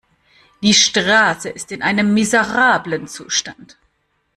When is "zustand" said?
3.07-3.77